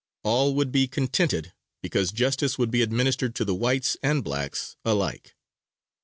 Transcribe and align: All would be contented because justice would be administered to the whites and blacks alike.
All 0.23 0.55
would 0.55 0.71
be 0.71 0.87
contented 0.87 1.53
because 1.83 2.11
justice 2.11 2.57
would 2.57 2.71
be 2.71 2.81
administered 2.81 3.35
to 3.35 3.45
the 3.45 3.53
whites 3.53 3.97
and 4.01 4.23
blacks 4.23 4.75
alike. 4.83 5.35